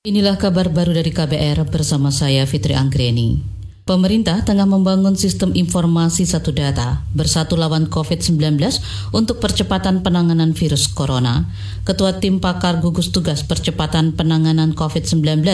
Inilah 0.00 0.40
kabar 0.40 0.72
baru 0.72 0.96
dari 0.96 1.12
KBR 1.12 1.68
bersama 1.68 2.08
saya 2.08 2.48
Fitri 2.48 2.72
Anggreni. 2.72 3.36
Pemerintah 3.84 4.40
tengah 4.48 4.64
membangun 4.64 5.12
sistem 5.12 5.52
informasi 5.52 6.24
satu 6.24 6.56
data 6.56 7.04
bersatu 7.12 7.52
lawan 7.52 7.84
COVID-19 7.84 8.56
untuk 9.12 9.44
percepatan 9.44 10.00
penanganan 10.00 10.56
virus 10.56 10.88
corona. 10.88 11.52
Ketua 11.84 12.16
Tim 12.16 12.40
Pakar 12.40 12.80
Gugus 12.80 13.12
Tugas 13.12 13.44
Percepatan 13.44 14.16
Penanganan 14.16 14.72
COVID-19, 14.72 15.44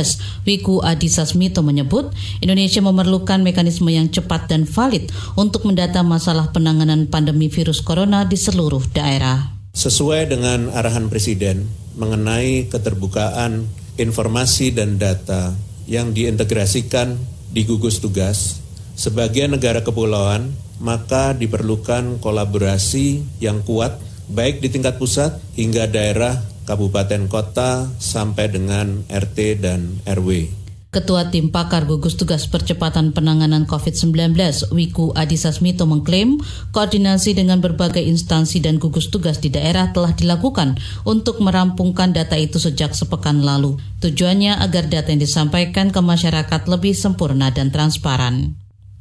Wiku 0.46 0.78
Adhisa 0.78 1.26
Smito 1.26 1.66
menyebut, 1.66 2.14
Indonesia 2.38 2.78
memerlukan 2.78 3.42
mekanisme 3.42 3.90
yang 3.90 4.14
cepat 4.14 4.46
dan 4.46 4.62
valid 4.62 5.10
untuk 5.34 5.66
mendata 5.66 6.06
masalah 6.06 6.54
penanganan 6.54 7.10
pandemi 7.10 7.50
virus 7.50 7.82
corona 7.82 8.22
di 8.22 8.38
seluruh 8.38 8.94
daerah. 8.94 9.58
Sesuai 9.74 10.30
dengan 10.30 10.70
arahan 10.70 11.10
Presiden 11.10 11.66
mengenai 11.98 12.70
keterbukaan 12.70 13.86
informasi 13.96 14.72
dan 14.72 14.96
data 15.00 15.52
yang 15.88 16.12
diintegrasikan 16.12 17.16
di 17.52 17.64
gugus 17.64 18.00
tugas, 18.02 18.60
sebagai 18.96 19.48
negara 19.48 19.80
kepulauan, 19.80 20.52
maka 20.80 21.32
diperlukan 21.32 22.20
kolaborasi 22.20 23.24
yang 23.40 23.64
kuat 23.64 23.96
baik 24.27 24.60
di 24.60 24.68
tingkat 24.68 24.98
pusat 24.98 25.38
hingga 25.54 25.87
daerah, 25.87 26.42
kabupaten 26.66 27.30
kota 27.30 27.87
sampai 28.02 28.51
dengan 28.51 29.06
RT 29.06 29.62
dan 29.62 30.02
RW. 30.02 30.66
Ketua 30.96 31.28
Tim 31.28 31.52
Pakar 31.52 31.84
Gugus 31.84 32.16
Tugas 32.16 32.48
Percepatan 32.48 33.12
Penanganan 33.12 33.68
COVID-19, 33.68 34.32
Wiku 34.73 35.12
Adhisa 35.12 35.52
Smito 35.52 35.84
mengklaim 35.84 36.41
koordinasi 36.73 37.37
dengan 37.37 37.60
berbagai 37.60 38.00
instansi 38.00 38.64
dan 38.64 38.80
gugus 38.80 39.12
tugas 39.12 39.37
di 39.37 39.52
daerah 39.52 39.92
telah 39.92 40.16
dilakukan 40.16 40.80
untuk 41.04 41.45
merampungkan 41.45 42.16
data 42.16 42.40
itu 42.40 42.56
sejak 42.56 42.96
sepekan 42.96 43.45
lalu. 43.45 43.77
Tujuannya 44.01 44.56
agar 44.56 44.88
data 44.88 45.12
yang 45.12 45.20
disampaikan 45.20 45.92
ke 45.92 46.01
masyarakat 46.01 46.64
lebih 46.64 46.96
sempurna 46.96 47.52
dan 47.52 47.68
transparan. 47.68 48.56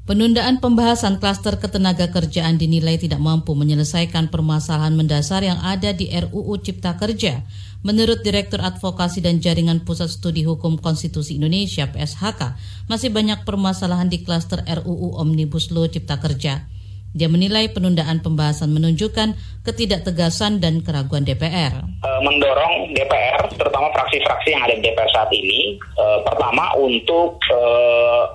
Penundaan 0.06 0.62
pembahasan 0.62 1.18
klaster 1.18 1.58
ketenaga 1.58 2.14
kerjaan 2.14 2.62
dinilai 2.62 3.02
tidak 3.02 3.18
mampu 3.18 3.58
menyelesaikan 3.58 4.30
permasalahan 4.30 4.94
mendasar 4.94 5.42
yang 5.42 5.58
ada 5.66 5.98
di 5.98 6.14
RUU 6.14 6.62
Cipta 6.62 6.94
Kerja. 6.94 7.42
Menurut 7.86 8.26
Direktur 8.26 8.66
Advokasi 8.66 9.22
dan 9.22 9.38
Jaringan 9.38 9.86
Pusat 9.86 10.10
Studi 10.10 10.42
Hukum 10.42 10.82
Konstitusi 10.82 11.38
Indonesia 11.38 11.86
PSHK, 11.86 12.58
masih 12.90 13.14
banyak 13.14 13.46
permasalahan 13.46 14.10
di 14.10 14.26
klaster 14.26 14.66
RUU 14.66 15.14
Omnibus 15.22 15.70
Law 15.70 15.86
Cipta 15.86 16.18
Kerja. 16.18 16.66
Dia 17.14 17.30
menilai 17.30 17.70
penundaan 17.70 18.26
pembahasan 18.26 18.74
menunjukkan 18.74 19.38
ketidaktegasan 19.62 20.58
dan 20.66 20.82
keraguan 20.82 21.30
DPR. 21.30 21.86
E, 21.86 22.10
mendorong 22.26 22.90
DPR, 22.98 23.54
terutama 23.54 23.94
fraksi-fraksi 23.94 24.58
yang 24.58 24.66
ada 24.66 24.74
di 24.74 24.82
DPR 24.82 25.10
saat 25.14 25.30
ini, 25.30 25.78
e, 25.78 26.06
pertama 26.26 26.74
untuk 26.82 27.38
e, 27.54 27.62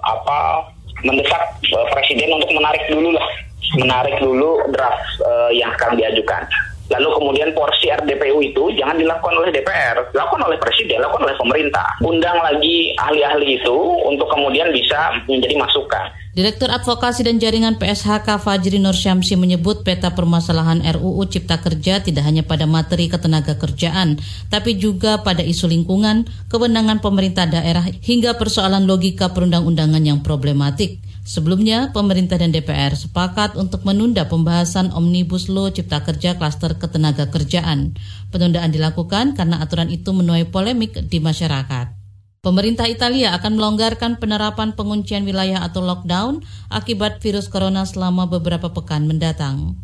apa 0.06 0.62
mendesak 1.02 1.58
presiden 1.90 2.38
untuk 2.38 2.54
menarik 2.54 2.86
dulu 2.86 3.18
lah, 3.18 3.26
menarik 3.82 4.14
dulu 4.22 4.62
draft 4.70 5.10
yang 5.50 5.74
akan 5.74 5.98
diajukan. 5.98 6.46
Lalu 6.90 7.08
kemudian 7.22 7.54
porsi 7.54 7.86
RDPU 7.86 8.42
itu 8.42 8.74
jangan 8.74 8.98
dilakukan 8.98 9.38
oleh 9.38 9.54
DPR, 9.54 10.10
dilakukan 10.10 10.42
oleh 10.50 10.58
presiden, 10.58 10.98
dilakukan 10.98 11.22
oleh 11.30 11.36
pemerintah. 11.38 11.86
Undang 12.02 12.38
lagi 12.42 12.90
ahli-ahli 12.98 13.62
itu 13.62 13.76
untuk 14.10 14.26
kemudian 14.26 14.74
bisa 14.74 15.22
menjadi 15.30 15.54
masukan. 15.54 16.10
Direktur 16.30 16.70
Advokasi 16.70 17.26
dan 17.26 17.42
Jaringan 17.42 17.78
PSHK 17.78 18.38
Fajri 18.38 18.78
Nur 18.78 18.94
Syamsi 18.94 19.34
menyebut 19.34 19.82
peta 19.82 20.14
permasalahan 20.14 20.78
RUU 20.78 21.26
Cipta 21.26 21.58
Kerja 21.58 21.98
tidak 22.02 22.22
hanya 22.22 22.46
pada 22.46 22.70
materi 22.70 23.10
ketenaga 23.10 23.58
kerjaan, 23.58 24.18
tapi 24.46 24.78
juga 24.78 25.26
pada 25.26 25.42
isu 25.42 25.66
lingkungan, 25.66 26.30
kewenangan 26.46 27.02
pemerintah 27.02 27.50
daerah, 27.50 27.82
hingga 27.82 28.38
persoalan 28.38 28.86
logika 28.86 29.34
perundang-undangan 29.34 30.02
yang 30.06 30.22
problematik. 30.22 31.02
Sebelumnya, 31.20 31.92
pemerintah 31.92 32.40
dan 32.40 32.48
DPR 32.50 32.96
sepakat 32.96 33.54
untuk 33.54 33.84
menunda 33.84 34.24
pembahasan 34.26 34.88
Omnibus 34.90 35.52
Law 35.52 35.68
Cipta 35.68 36.00
Kerja 36.00 36.40
Klaster 36.40 36.80
Ketenaga 36.80 37.28
Kerjaan. 37.28 37.94
Penundaan 38.32 38.72
dilakukan 38.72 39.36
karena 39.36 39.60
aturan 39.60 39.92
itu 39.92 40.10
menuai 40.16 40.48
polemik 40.48 40.96
di 41.06 41.20
masyarakat. 41.20 42.00
Pemerintah 42.40 42.88
Italia 42.88 43.36
akan 43.36 43.60
melonggarkan 43.60 44.16
penerapan 44.16 44.72
penguncian 44.72 45.28
wilayah 45.28 45.60
atau 45.60 45.84
lockdown 45.84 46.40
akibat 46.72 47.20
virus 47.20 47.52
corona 47.52 47.84
selama 47.84 48.24
beberapa 48.24 48.72
pekan 48.72 49.04
mendatang. 49.04 49.76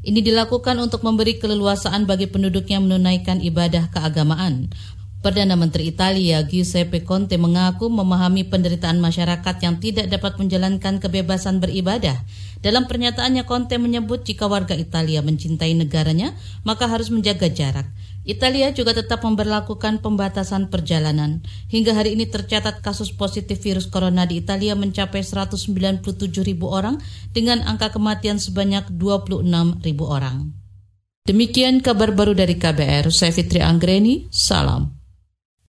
Ini 0.00 0.24
dilakukan 0.24 0.80
untuk 0.80 1.04
memberi 1.04 1.36
keleluasaan 1.36 2.08
bagi 2.08 2.24
penduduk 2.24 2.64
yang 2.72 2.88
menunaikan 2.88 3.44
ibadah 3.44 3.92
keagamaan. 3.92 4.72
Perdana 5.20 5.52
Menteri 5.52 5.92
Italia 5.92 6.40
Giuseppe 6.48 7.04
Conte 7.04 7.36
mengaku 7.36 7.92
memahami 7.92 8.48
penderitaan 8.48 9.04
masyarakat 9.04 9.52
yang 9.60 9.76
tidak 9.76 10.08
dapat 10.08 10.40
menjalankan 10.40 10.96
kebebasan 10.96 11.60
beribadah. 11.60 12.24
Dalam 12.64 12.88
pernyataannya 12.88 13.44
Conte 13.44 13.76
menyebut 13.76 14.24
jika 14.24 14.48
warga 14.48 14.72
Italia 14.72 15.20
mencintai 15.20 15.76
negaranya, 15.76 16.32
maka 16.64 16.88
harus 16.88 17.12
menjaga 17.12 17.52
jarak. 17.52 17.92
Italia 18.24 18.72
juga 18.72 18.96
tetap 18.96 19.20
memperlakukan 19.20 20.00
pembatasan 20.00 20.72
perjalanan. 20.72 21.44
Hingga 21.68 22.00
hari 22.00 22.16
ini 22.16 22.24
tercatat 22.24 22.80
kasus 22.80 23.12
positif 23.12 23.60
virus 23.60 23.92
corona 23.92 24.24
di 24.24 24.40
Italia 24.40 24.72
mencapai 24.72 25.20
197 25.20 26.00
ribu 26.48 26.72
orang 26.72 26.96
dengan 27.36 27.60
angka 27.68 27.92
kematian 27.92 28.40
sebanyak 28.40 28.88
26 28.96 29.44
ribu 29.84 30.04
orang. 30.08 30.56
Demikian 31.28 31.84
kabar 31.84 32.16
baru 32.16 32.32
dari 32.32 32.56
KBR, 32.56 33.12
saya 33.12 33.36
Fitri 33.36 33.60
Anggreni, 33.60 34.32
salam. 34.32 34.99